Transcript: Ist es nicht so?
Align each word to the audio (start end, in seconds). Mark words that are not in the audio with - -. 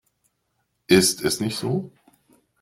Ist 0.87 1.21
es 1.21 1.41
nicht 1.41 1.57
so? 1.59 1.91